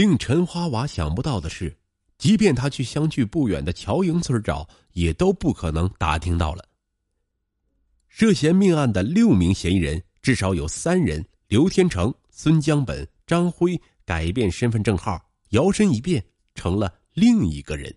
[0.00, 1.76] 令陈花娃想不到的是，
[2.16, 6.66] 即便他去相距不远的乔营村找，也都不可能打听到了。
[8.08, 16.24] 涉嫌命案的六名嫌疑人，至少有三人——刘天成、孙江本、张辉——改变身份证号，摇身一变
[16.54, 17.94] 成了另一个人。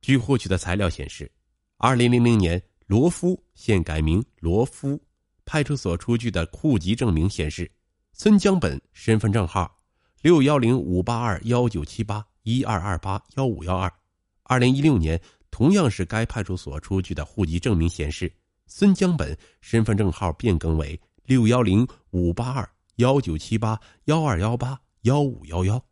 [0.00, 1.30] 据获取的材料显示，
[1.76, 5.00] 二零零零年，罗夫现改名罗夫，
[5.44, 7.70] 派出所出具的户籍证明显示，
[8.16, 9.76] 孙江本身份证号
[10.22, 13.92] 六幺零五八二幺九七八一二二八幺五幺二。
[14.44, 18.32] 二零一六年，同样是该派出所出具的户籍证明显示，
[18.68, 25.84] 孙江本身份证号变更为六幺零五八二幺九七八幺二幺八幺五幺幺。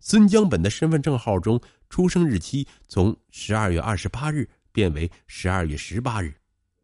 [0.00, 1.60] 孙江本的身份证号中。
[1.88, 6.34] 出生日期从十二月二十八日变为十二月十八日，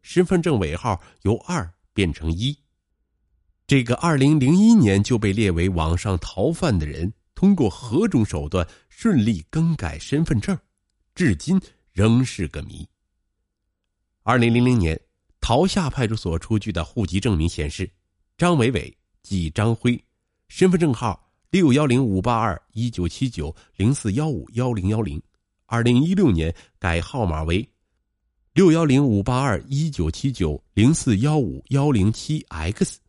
[0.01, 2.57] 身份证尾号由二变成一。
[3.65, 10.57] 这个二零零一年就被列为网上逃犯的人，通过何种手段顺利更改身份证，
[11.15, 11.59] 至今
[11.91, 12.87] 仍是个谜。
[14.23, 14.99] 二零零零年，
[15.41, 17.89] 桃下派出所出具的户籍证明显示，
[18.37, 20.01] 张伟伟即张辉，
[20.47, 21.19] 身份证号。
[21.49, 25.21] 六幺零五八二一九七九零四幺五幺零幺零，
[25.67, 27.69] 二零一六年改号码为
[28.53, 32.99] 六幺零五八二一九七九零四幺五幺零七 X，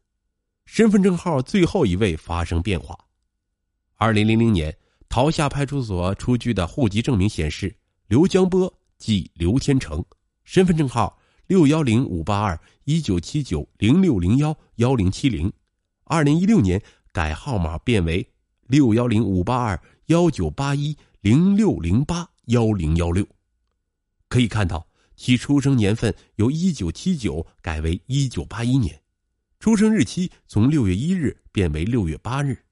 [0.66, 2.98] 身份证号最后一位发生变化。
[3.96, 4.76] 二零零零年，
[5.08, 10.04] 桃下派出所出具的户籍证明显示，刘江波即刘天成，
[10.44, 15.52] 身份证号六幺零五八二一九七九零六零幺幺零七零，
[16.04, 18.30] 二零一六年改号码变为。
[18.66, 23.26] 六幺零五八二幺九八一零六零八幺零幺六，
[24.30, 28.98] 可以看到其出生年份由一九七九改为一九八一年，
[29.64, 32.62] 出生日期从六月一日变为六月八日，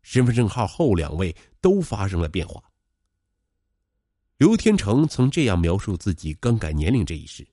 [0.00, 2.58] 身份证号后两位都发生了变化。
[4.38, 7.46] 刘天成曾这样描述自己更改年龄这一事，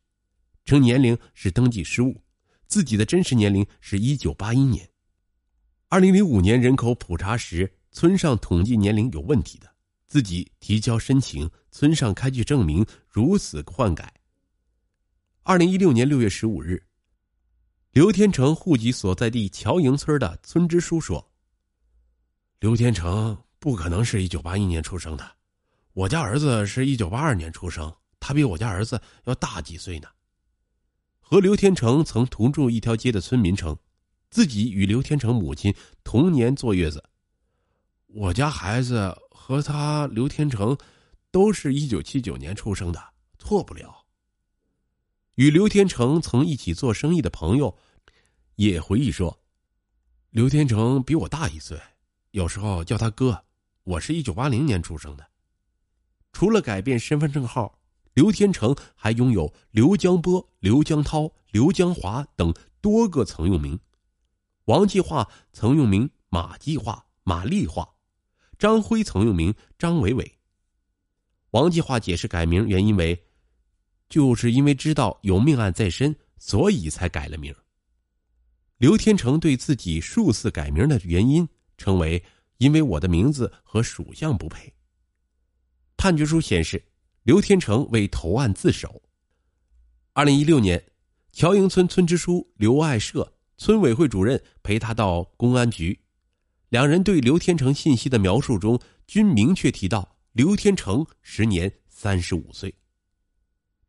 [0.63, 2.23] 称年龄是登记失误，
[2.67, 4.89] 自己的真实年龄是一九八一年。
[5.89, 7.69] 二零零五年人口普查时。
[7.91, 9.69] 村上统计年龄有问题的，
[10.07, 14.13] 自己提交申请，村上开具证明，如此换改。
[15.43, 16.81] 二零一六年六月十五日，
[17.95, 21.25] 刘天成户籍所在地乔营村的村支书说
[22.59, 25.25] ：“刘天成不可能是一九八一年出生的，
[25.93, 27.89] 我家儿子是一九八二年出生，
[28.19, 30.09] 他比我家儿子要大几岁呢。”
[31.21, 33.73] 和刘天成曾同住一条街的村民称，
[34.29, 35.73] 自己与刘天成母亲
[36.03, 37.01] 同年坐月子。
[38.07, 40.77] 我家孩子和他刘天成，
[41.31, 43.01] 都是一九七九年出生的，
[43.39, 44.03] 错不了。
[45.35, 47.77] 与刘天成曾一起做生意的朋友，
[48.55, 49.37] 也回忆说，
[50.29, 51.77] 刘天成比我大一岁，
[52.31, 53.43] 有时候叫他哥。
[53.83, 55.27] 我是一九八零年出生的。
[56.31, 57.77] 除了改变身份证号，
[58.13, 63.77] 刘天成还拥有刘江波、刘江涛、刘江华等多个曾用名。
[64.65, 67.87] 王计划曾用名马计划、马丽化。
[68.57, 70.39] 张辉曾用名张伟伟。
[71.51, 73.21] 王计划解释改名原因为，
[74.07, 77.53] 就是因为知道有命案在身，所以才改了名。
[78.77, 81.47] 刘天成对自己数次改名的原因
[81.77, 82.21] 称为
[82.59, 84.73] “因为我的名字和属相不配”。
[85.95, 86.83] 判决书显示，
[87.23, 89.01] 刘天成为投案自首。
[90.11, 90.91] 二零一六年，
[91.31, 95.97] 乔营村村支书刘爱社、村委会主任陪他到公安局。
[96.69, 98.77] 两人对刘天成信息的描述中
[99.07, 102.75] 均明确提到，刘天成时年三十五岁。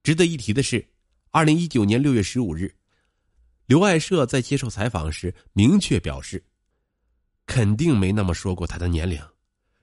[0.05, 0.89] 值得一提的是，
[1.31, 2.77] 二零一九年六月十五日，
[3.67, 6.45] 刘爱社在接受采访时明确表示，
[7.47, 9.21] 肯定没那么说过他的年龄。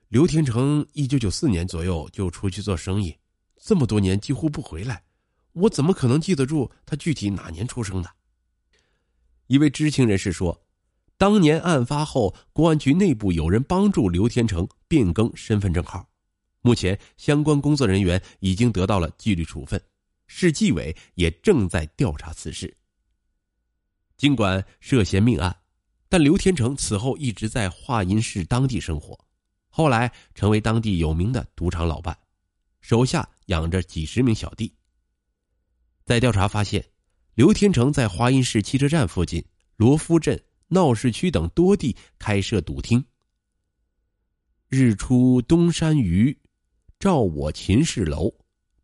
[0.08, 3.14] 刘天成一九九四年左右就出去做生意，
[3.58, 5.02] 这么多年几乎不回来，
[5.52, 8.10] 我怎么可能记得住他具体哪年出生的？
[9.48, 10.62] 一位知情人士说。
[11.16, 16.08] 当年案发后，公安局内部有人帮助刘天成变更身份证号，
[16.60, 19.80] 目前相关工作人员已经得到了纪律处分，
[20.26, 22.76] 市纪委也正在调查此事。
[24.16, 25.56] 尽管涉嫌命案，
[26.08, 29.18] 但刘天成此后一直在华阴市当地生活，
[29.68, 32.16] 后来成为当地有名的赌场老板，
[32.80, 34.74] 手下养着几十名小弟。
[36.04, 36.84] 在调查发现，
[37.34, 39.44] 刘天成在华阴市汽车站附近
[39.76, 40.42] 罗夫镇。
[40.68, 43.04] 闹市区等多地开设赌厅。
[44.68, 46.36] 日出东山隅，
[46.98, 48.34] 照我秦氏楼。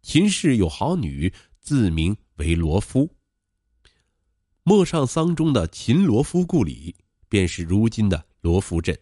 [0.03, 3.13] 秦氏有好女，自名为罗夫。
[4.63, 6.95] 陌上桑中的秦罗夫故里，
[7.29, 8.99] 便是如今的罗夫镇。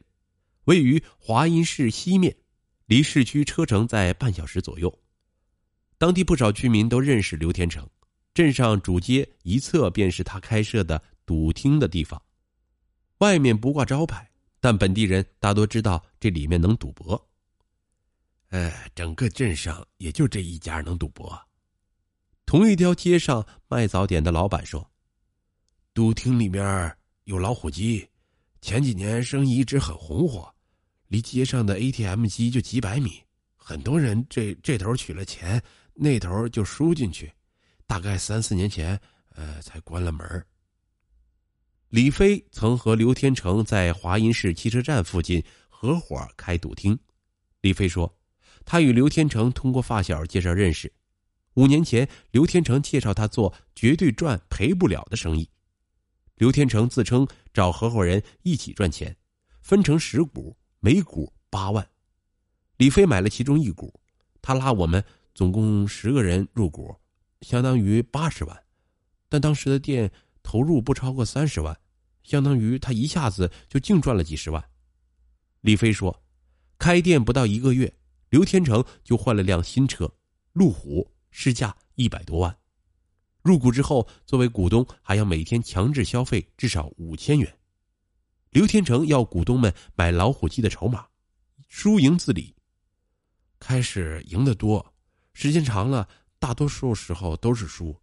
[0.64, 2.36] 位于华阴市西面，
[2.86, 4.98] 离市区车程在半小时左右。
[5.96, 7.88] 当地不少居民都认识刘天成，
[8.32, 12.20] 镇上主街一侧便是他开设的赌厅的地方。
[13.18, 17.28] 外面不挂招牌，但本地人大多知道这里面能赌博。
[18.50, 21.36] 哎，整个镇上也就这一家能赌博。
[22.46, 24.88] 同一条街上卖早点的老板说
[25.98, 28.08] ：“赌厅里面有老虎机，
[28.60, 30.48] 前几年生意一直很红火，
[31.08, 33.20] 离街上的 ATM 机就几百米，
[33.56, 35.60] 很多人这这头取了钱。”
[36.00, 37.32] 那头就输进去，
[37.84, 38.96] 大概三四年前，
[39.30, 40.24] 呃，才关了门。
[41.88, 46.96] 李飞曾和刘天成在华阴市汽车站附近合伙开赌厅。
[47.60, 48.16] 李飞说，
[48.64, 50.92] 他与刘天成通过发小介绍认识。
[51.54, 55.50] 五年前，刘天成介绍他做绝对赚赔不了的生意。
[56.38, 59.16] 刘天成自称找合伙人一起赚钱，
[59.60, 61.86] 分成十股，每股八万。
[62.78, 64.00] 李飞买了其中一股，
[64.40, 65.04] 他拉我们。
[65.34, 66.96] 总共十个人入股，
[67.42, 68.64] 相当于八十万，
[69.28, 70.10] 但当时的店
[70.42, 71.78] 投入不超过三十万，
[72.24, 74.68] 相当于他一下子就净赚了几十万。
[75.60, 76.24] 李飞说，
[76.76, 77.94] 开店不到一个月，
[78.30, 80.12] 刘天成就换了辆新车，
[80.54, 82.58] 路虎，市价一百多万。
[83.48, 87.58] 入股之后，作为股东还要每天强制消费至少五千元。
[88.50, 91.06] 刘天成要股东们买老虎机的筹码，
[91.66, 92.54] 输赢自理。
[93.58, 94.94] 开始赢得多。
[95.32, 96.06] 时间长了，
[96.38, 97.98] 大多数时候都是输。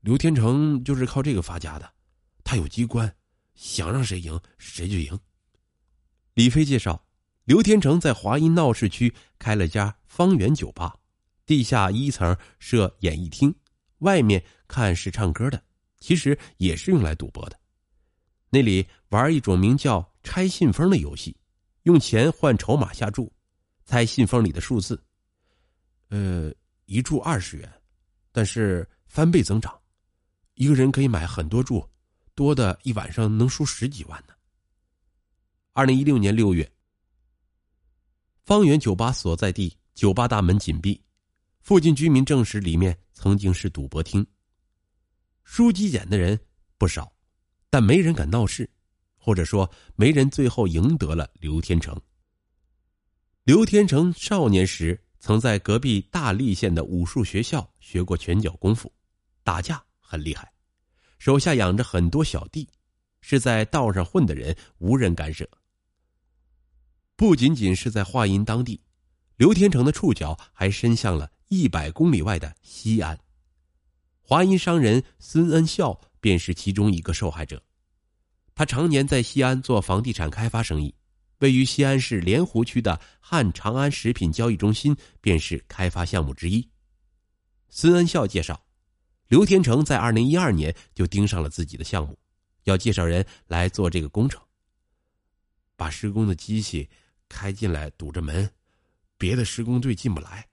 [0.00, 1.90] 刘天成就是靠这个发家的，
[2.44, 3.16] 他有机关，
[3.54, 5.18] 想让谁赢谁就赢。
[6.34, 7.06] 李飞介绍，
[7.44, 10.96] 刘天成在华阴闹市区开了家方圆酒吧，
[11.46, 13.54] 地下一层设演艺厅，
[14.04, 15.60] 外面看是唱歌的，
[15.98, 17.58] 其实也是用来赌博的。
[18.50, 21.36] 那里玩一种名叫拆信封的游戏，
[21.82, 23.32] 用钱换筹码下注，
[23.84, 25.02] 猜信封里的数字。
[26.10, 26.52] 呃。
[26.86, 27.72] 一注二十元，
[28.30, 29.74] 但是翻倍增长，
[30.52, 31.82] 一个人可以买很多注，
[32.34, 34.34] 多的一晚上能输十几万呢。
[35.72, 36.70] 二零一六年六月，
[38.42, 41.02] 方圆酒吧所在地酒吧大门紧闭，
[41.62, 44.26] 附近居民证实里面曾经是赌博厅，
[45.44, 46.38] 输机检的人
[46.76, 47.10] 不少，
[47.70, 48.68] 但没人敢闹事，
[49.16, 51.98] 或者说没人最后赢得了刘天成。
[53.44, 55.00] 刘天成少年时。
[55.20, 58.92] 曾在隔壁大荔县的武术学校学过拳脚功夫，
[59.42, 60.52] 打架很厉害，
[61.16, 62.68] 手下养着很多小弟，
[63.22, 65.48] 是在道上混的人无人敢惹。
[67.16, 68.78] 不仅仅是在华阴当地，
[69.36, 73.18] 刘天成的触角还伸向了一百公里外的西安。
[74.20, 77.62] 华阴商人孙恩孝便是其中一个受害者，
[78.54, 80.94] 他常年在西安做房地产开发生意。
[81.40, 86.66] 位于西安市莲湖区的汉长安食品交易中心便是开发项目之一。
[87.68, 88.64] 孙恩孝介绍，
[89.26, 92.18] 刘天成在二零一二年就盯上了自己的项目，
[92.62, 94.40] 要介绍人来做这个工程。
[95.76, 96.88] 把施工的机器
[97.28, 98.48] 开进来堵着门，
[99.18, 100.46] 别的施工队进不来。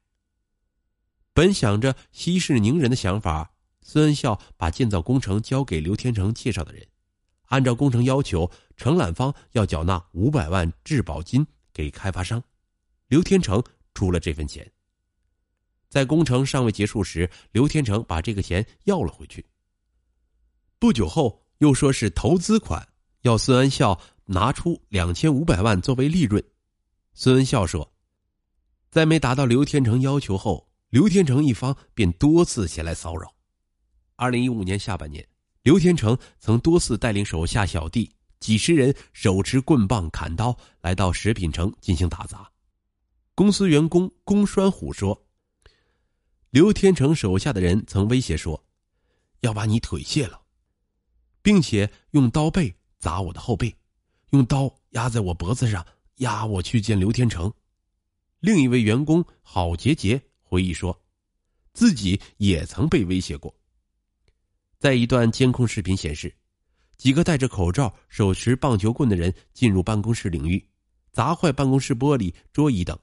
[1.33, 6.85] 本想着息事宁人的想法，孙恩孝把建造工程交给刘天成介绍的人。
[7.45, 12.41] 按照工程要求，承揽方要缴纳五百万质保金给开发商，
[13.07, 14.69] 刘天成出了这份钱。
[15.89, 19.45] 在工程尚未结束时，刘天成把这个钱要了回去。
[20.79, 22.87] 不久后，又说是投资款，
[23.21, 26.41] 要孙恩孝拿出两千五百万作为利润。
[27.13, 27.93] 孙恩孝说，
[28.89, 33.33] 在没达到刘天成要求后，刘天成一方便多次前来骚扰。
[34.17, 35.25] 二零一五年下半年。
[35.63, 42.51] 刘天成曾多次带领手下小弟几十人，手持棍棒、砍刀来到食品城进行打砸。
[43.35, 45.23] 公司员工龚栓虎说
[46.49, 48.61] ：“刘天成手下的人曾威胁说，
[49.41, 50.41] 要把你腿卸了，
[51.41, 53.73] 并且用刀背砸我的后背，
[54.31, 57.53] 用刀压在我脖子上，压我去见刘天成。”
[58.41, 60.19] 另一位员工郝杰杰
[60.51, 61.01] 回忆说，
[61.71, 63.55] 自己也曾被威胁过。
[64.77, 66.35] 在一段监控视频显示，
[66.97, 70.61] 几个戴着口罩、手持棒球棍的人进入办公室领域，
[71.13, 72.99] 砸坏办公室玻璃、桌椅等。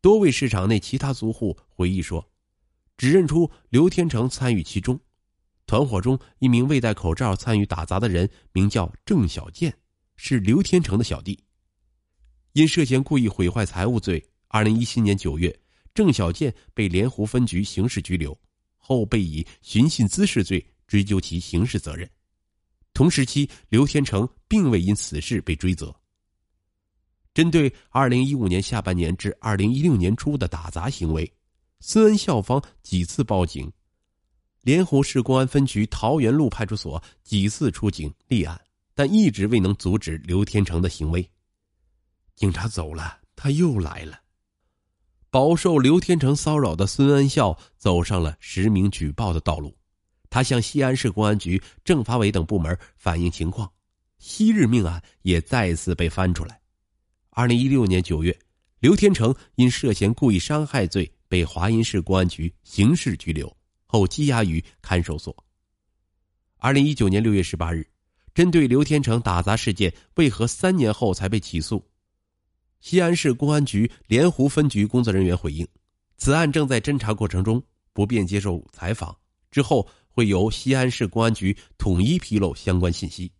[0.00, 2.24] 多位市场内其他租户回忆说，
[2.96, 5.00] 指认出刘天成参与其中。
[5.66, 9.76] 团伙中一名未戴口罩参与打砸的人名叫郑小健，
[10.14, 11.42] 是刘天成的小弟。
[12.52, 15.58] 因涉嫌故意毁坏财物罪，二零一七年九月，
[15.94, 18.38] 郑小建被莲湖分局刑事拘留，
[18.78, 20.64] 后被以寻衅滋事罪。
[20.88, 22.06] 追究其刑事责任。
[22.92, 25.94] 同时期，刘天成并未因此事被追责。
[27.32, 31.32] 针对二零一五年下半年至二零一六年初的打砸行为，
[31.80, 33.72] 孙恩校方几次报警，
[34.60, 38.60] 莲湖市公安分局桃园路派出所几次出警立案，
[38.94, 41.26] 但一直未能阻止刘天成的行为。
[42.36, 44.20] 警察走了，他又来了。
[45.32, 49.74] 饱受刘天成骚扰的孙恩孝走上了实名举报的道路，
[50.28, 53.72] 他向西安市公安局政法委等部门反映情况，
[54.18, 56.60] 昔日命案也再次被翻出来。
[57.30, 58.38] 二零一六年九月，
[58.78, 63.50] 刘天成因涉嫌故意伤害罪被华阴市公安局刑事拘留，
[63.86, 65.34] 后羁押于看守所。
[66.58, 67.88] 二零一九年六月十八日，
[68.34, 71.82] 针对刘天成打砸事件为何三年后才被起诉？
[72.82, 75.64] 西安市公安局莲湖分局工作人员回应：
[76.16, 77.62] 此案正在侦查过程中，
[77.92, 79.16] 不便接受采访，
[79.52, 83.30] 之后会由西安市公安局统一披露相关信息。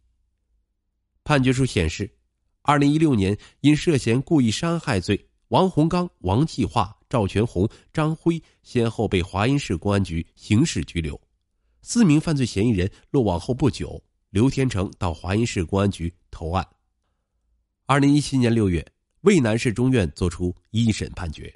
[1.25, 2.09] 判决书显示。
[2.65, 11.21] 二零一六年，因涉嫌故意伤害罪，王洪刚、王继化、赵全红、张辉先后被华阴市公安局刑事拘留。
[11.81, 16.65] 四名犯罪嫌疑人落网后不久，刘天成到华阴市公安局投案。
[17.87, 18.87] 二零一七年六月，
[19.23, 21.53] 渭南市中院作出一审判决。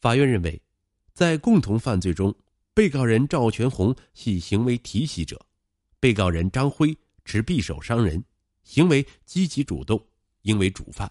[0.00, 0.60] 法院认为，
[1.12, 2.34] 在共同犯罪中，
[2.74, 5.46] 被告人赵全红系行为提袭者，
[6.00, 8.24] 被告人张辉持匕首伤人。
[8.62, 10.06] 行为积极主动，
[10.42, 11.10] 应为主犯。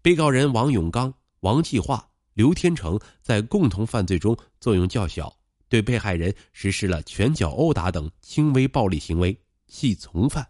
[0.00, 5.36] 被告人王永刚、王继化、刘天成在共同犯罪中作用较小，
[5.68, 9.36] 对被害人实施了拳脚殴打等轻微暴力行为，
[9.66, 10.48] 系从犯。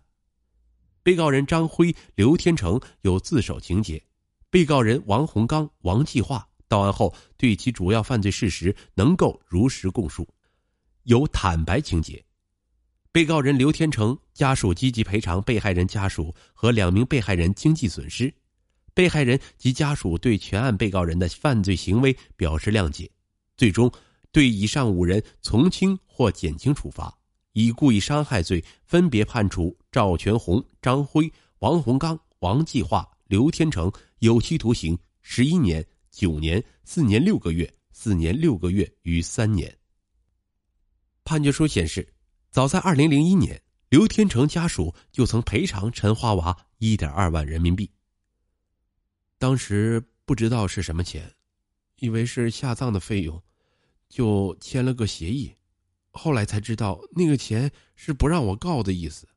[1.08, 3.98] 被告人张辉、刘天成有自首情节。
[4.50, 10.28] 被告人王洪刚、王继化到案后对其主要犯罪事实能够如实供述，
[11.04, 12.22] 有坦白情节。
[13.10, 18.30] 被告人刘天成家属积极赔偿被害人家属和两名被害人经济损失，
[18.92, 23.10] 被害人及家属对全案被告人的犯罪行为表示谅解，
[23.56, 23.90] 最终
[24.30, 27.17] 对以上五人从轻或减轻处罚，
[27.58, 39.76] 以故意伤害罪分别判处赵全红、张辉、王洪刚、王继化、刘天成有期徒刑十一年、九年、四年六个月、四年六个月与三年。
[41.24, 42.08] 判决书显示。
[42.50, 47.90] 早在二零零一年，刘天成家属就曾赔偿陈花娃一点二万人民币。
[49.36, 51.30] 当时不知道是什么钱，
[51.98, 53.42] 以为是下葬的费用，
[54.08, 55.52] 就签了个协议。
[56.18, 59.28] 后来才知道，那个钱是不让我告的意思。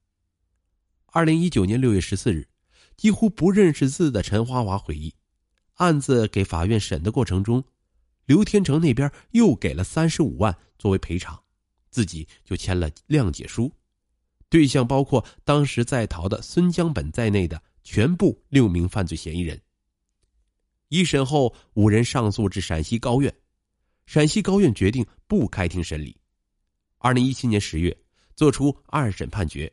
[1.05, 2.47] 二零一九年六月十四日，
[2.97, 5.13] 几乎不认识字的陈花娃回忆，
[5.75, 7.63] 案子给法院审的过程中，
[8.25, 11.39] 刘天成那边又给了三十五万作为赔偿。
[11.91, 13.71] 自己就签了谅解书，
[14.47, 19.61] 对象包括当时在逃的孙江本在内的全部六名犯罪嫌疑人。
[20.87, 23.33] 一审后，五人上诉至陕西高院，
[24.05, 26.20] 陕西高院决定不开庭审理。
[27.03, 27.97] 二零一七年十月，
[28.35, 29.71] 作出二审判决。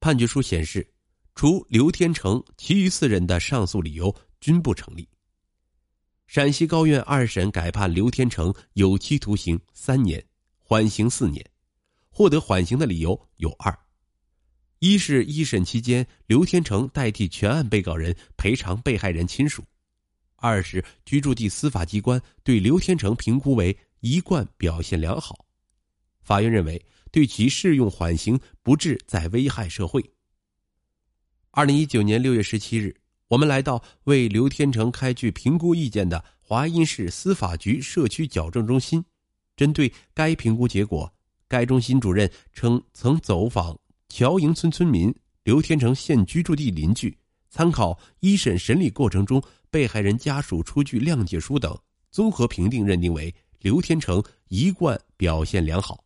[0.00, 0.90] 判决书显示，
[1.34, 5.06] 除刘天成，其余四人的上诉理由均不成立。
[6.26, 10.24] 陕西高院二审改判刘天成有期徒刑三年。
[10.56, 11.44] 缓刑四年，
[12.08, 13.78] 获得缓刑的理由有二：
[14.78, 19.62] 一是一审期间刘天成代替全案被告人赔偿被害人亲属；
[20.36, 25.46] 二是居住地司法机关对刘天成评估为一贯表现良好，
[26.28, 30.04] 法院认为对其适用缓刑不致再危害社会。
[31.52, 32.94] 二零一九年六月十七日，
[33.28, 39.02] 我们来到为刘天成开具评估意见的华阴市司法局社区矫正中心。
[39.56, 41.10] 针对该评估结果，
[41.48, 43.78] 该中心主任称曾走访
[44.10, 45.10] 乔营村村民、
[45.44, 47.16] 刘天成现居住地邻居，
[47.48, 51.74] 参考一审审理过程中被害人家属出具谅解书等，
[52.10, 56.04] 综合评定认定为刘天成一贯表现良好。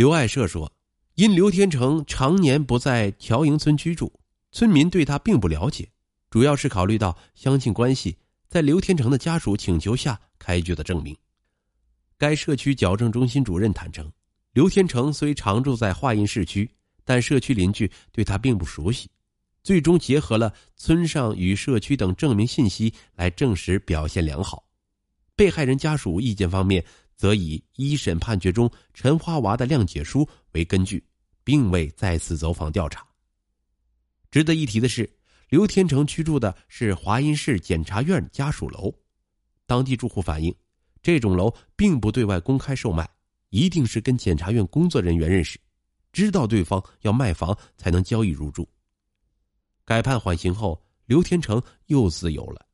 [0.00, 0.72] 刘爱社说，
[1.16, 4.10] 因刘天成常年不在乔营村居住，
[4.50, 5.86] 村民对他并不了解，
[6.30, 8.16] 主要是考虑到乡亲关系，
[8.48, 11.14] 在刘天成的家属请求下开具的证明。
[12.16, 14.10] 该社区矫正中心主任坦诚，
[14.54, 16.70] 刘天成虽常住在华阴市区，
[17.04, 19.06] 但社区邻居对他并不熟悉。
[19.62, 24.64] 最终结合了村上与社区等证明信息来证实表现良好。
[25.36, 26.84] 被害人家属意见方面，
[27.20, 31.04] 则以一审判决中陈花娃的谅解书为根据，
[31.44, 33.06] 并未再次走访调查。
[34.30, 35.06] 值得一提的是，
[35.50, 38.90] 刘天成居住的是华阴市检察院家属楼，
[39.66, 40.54] 当地住户反映。
[41.02, 43.06] 这种楼并不对外公开售卖，
[43.50, 45.60] 一定是跟检察院工作人员认识，
[46.12, 48.66] 知道对方要卖房才能交易入住。
[49.84, 52.66] 改判缓刑后，刘天成又自由了。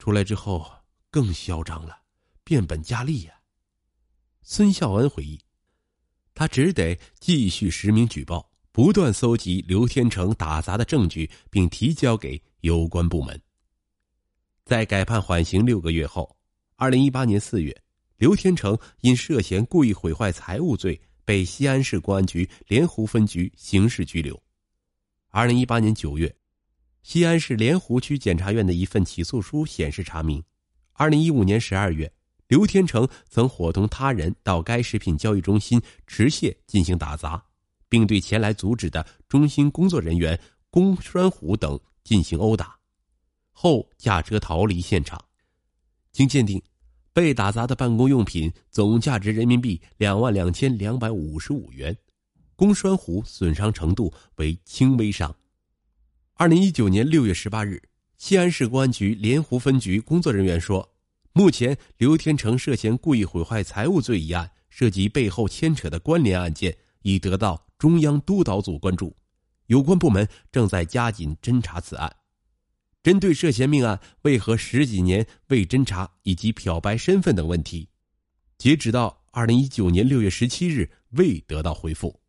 [0.00, 0.68] 出来之后
[1.12, 1.99] 更嚣张了，
[2.50, 3.34] 变本加厉呀。
[4.42, 5.38] 孙孝恩回忆，
[6.34, 13.40] 他只得继续实名举报，不断搜集刘天成打砸的证据，并提交给有关部门。
[14.64, 16.36] 在改判缓刑六个月后，
[16.74, 17.80] 二零一八年四月，
[18.16, 24.42] 刘天成因涉嫌故意毁坏财物罪被西安市公安局莲湖分局刑事拘留。
[25.28, 26.34] 二零一八年九月，
[27.04, 30.42] 西安市莲湖区检察院的一份起诉书显示，查明，
[30.94, 32.12] 二零一五年十二月，
[32.50, 37.40] 刘天成曾伙同他人到该食品交易中心持械进行打砸，
[37.88, 40.36] 并对前来阻止的中心工作人员
[40.68, 42.76] 龚栓虎等进行殴打，
[43.52, 45.24] 后驾车逃离现场。
[46.10, 46.60] 经鉴定，
[47.12, 51.96] 被打砸的办公用品总价值人民币两万两千两百五十五元。
[52.56, 55.32] 龚栓虎损伤程度为轻微伤。
[56.34, 57.80] 二零一九年六月十八日，
[58.16, 60.89] 西安市公安局莲湖分局工作人员说，
[61.32, 69.16] 目前刘天成涉嫌故意毁坏财物罪一案涉及背后牵扯的关联案件，已得到中央督导组关注，
[69.66, 72.16] 有关部门正在加紧侦查此案。
[73.02, 77.88] 针对涉嫌命案为何十几年未侦查以及漂白身份等问题，
[78.58, 82.19] 截止到二零一九年六月十七日未得到回复。